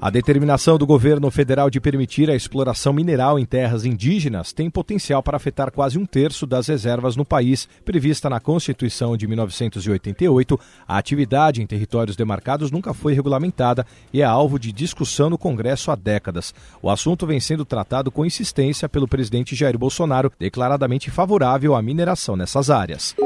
[0.00, 5.24] A determinação do governo federal de permitir a exploração mineral em terras indígenas tem potencial
[5.24, 7.68] para afetar quase um terço das reservas no país.
[7.84, 14.24] Prevista na Constituição de 1988, a atividade em territórios demarcados nunca foi regulamentada e é
[14.24, 16.54] alvo de discussão no Congresso há décadas.
[16.80, 22.36] O assunto vem sendo tratado com insistência pelo presidente Jair Bolsonaro, declaradamente favorável à mineração
[22.36, 23.16] nessas áreas.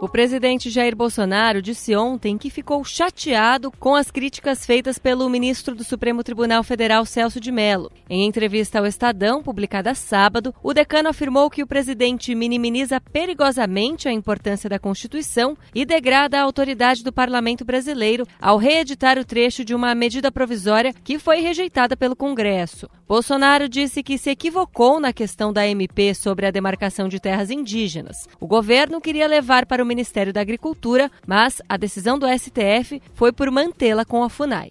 [0.00, 5.74] O presidente Jair Bolsonaro disse ontem que ficou chateado com as críticas feitas pelo ministro
[5.74, 7.90] do Supremo Tribunal Federal, Celso de Mello.
[8.08, 14.12] Em entrevista ao Estadão, publicada sábado, o decano afirmou que o presidente minimiza perigosamente a
[14.12, 19.74] importância da Constituição e degrada a autoridade do parlamento brasileiro ao reeditar o trecho de
[19.74, 22.88] uma medida provisória que foi rejeitada pelo Congresso.
[23.08, 28.28] Bolsonaro disse que se equivocou na questão da MP sobre a demarcação de terras indígenas.
[28.38, 33.32] O governo queria levar para o Ministério da Agricultura, mas a decisão do STF foi
[33.32, 34.70] por mantê-la com a FUNAI.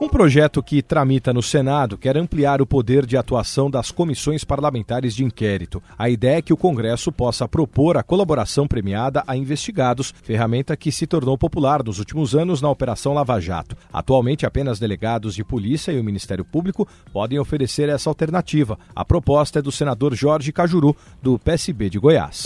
[0.00, 5.12] Um projeto que tramita no Senado quer ampliar o poder de atuação das comissões parlamentares
[5.12, 5.82] de inquérito.
[5.98, 10.92] A ideia é que o Congresso possa propor a colaboração premiada a investigados, ferramenta que
[10.92, 13.76] se tornou popular nos últimos anos na Operação Lava Jato.
[13.92, 18.78] Atualmente, apenas delegados de polícia e o Ministério Público podem oferecer essa alternativa.
[18.94, 22.44] A proposta é do senador Jorge Cajuru, do PSB de Goiás.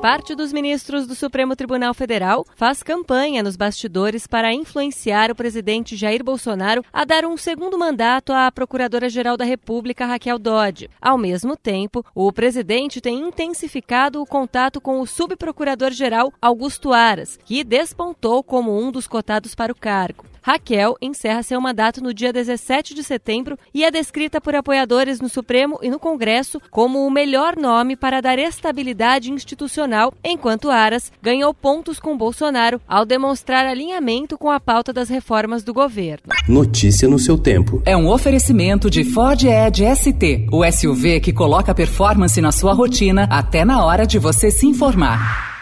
[0.00, 5.96] Parte dos ministros do Supremo Tribunal Federal faz campanha nos bastidores para influenciar o presidente
[5.96, 10.90] Jair Bolsonaro a dar um segundo mandato à Procuradora-Geral da República, Raquel Dodge.
[11.00, 17.62] Ao mesmo tempo, o presidente tem intensificado o contato com o subprocurador-geral Augusto Aras, que
[17.64, 20.24] despontou como um dos cotados para o cargo.
[20.46, 25.28] Raquel encerra seu mandato no dia 17 de setembro e é descrita por apoiadores no
[25.28, 31.52] Supremo e no Congresso como o melhor nome para dar estabilidade institucional, enquanto Aras ganhou
[31.52, 36.28] pontos com Bolsonaro ao demonstrar alinhamento com a pauta das reformas do governo.
[36.48, 37.82] Notícia no seu tempo.
[37.84, 43.26] É um oferecimento de Ford Edge ST, o SUV que coloca performance na sua rotina
[43.32, 45.55] até na hora de você se informar.